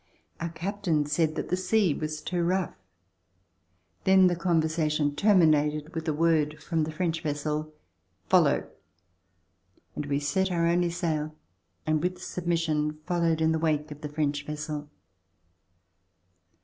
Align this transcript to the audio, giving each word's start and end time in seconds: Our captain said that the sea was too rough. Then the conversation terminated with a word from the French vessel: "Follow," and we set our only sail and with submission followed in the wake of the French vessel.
Our 0.39 0.49
captain 0.49 1.05
said 1.05 1.35
that 1.35 1.49
the 1.49 1.55
sea 1.55 1.93
was 1.93 2.23
too 2.23 2.41
rough. 2.43 2.73
Then 4.03 4.25
the 4.25 4.35
conversation 4.35 5.15
terminated 5.15 5.93
with 5.93 6.07
a 6.07 6.11
word 6.13 6.57
from 6.59 6.85
the 6.85 6.91
French 6.91 7.21
vessel: 7.21 7.71
"Follow," 8.25 8.67
and 9.95 10.07
we 10.07 10.19
set 10.19 10.49
our 10.51 10.65
only 10.65 10.89
sail 10.89 11.35
and 11.85 12.01
with 12.01 12.17
submission 12.19 12.97
followed 13.05 13.41
in 13.41 13.51
the 13.51 13.59
wake 13.59 13.91
of 13.91 14.01
the 14.01 14.09
French 14.09 14.43
vessel. 14.43 14.89